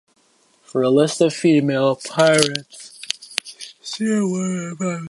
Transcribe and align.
For 0.63 0.81
a 0.81 0.89
list 0.89 1.21
of 1.21 1.31
female 1.31 1.95
pirates, 1.95 2.99
see 3.83 4.09
women 4.09 4.45
in 4.71 4.75
piracy. 4.77 4.99